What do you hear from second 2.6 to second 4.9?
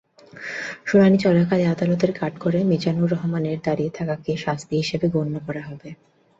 মিজানুর রহমানের দাঁড়িয়ে থাকাকে শাস্তি